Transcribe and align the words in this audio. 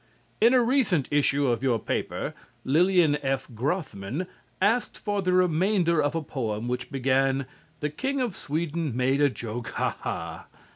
In 0.41 0.55
a 0.55 0.63
recent 0.63 1.07
issue 1.11 1.45
of 1.45 1.61
your 1.61 1.77
paper, 1.77 2.33
Lillian 2.65 3.17
F. 3.21 3.45
Grothman 3.53 4.25
asked 4.59 4.97
for 4.97 5.21
the 5.21 5.31
remainder 5.31 6.01
of 6.01 6.15
a 6.15 6.23
poem 6.23 6.67
which 6.67 6.89
began: 6.91 7.45
"_The 7.83 7.95
King 7.95 8.19
of 8.19 8.35
Sweden 8.35 8.97
made 8.97 9.21
a 9.21 9.29
joke, 9.29 9.67
ha, 9.75 9.95
ha! 9.99 10.47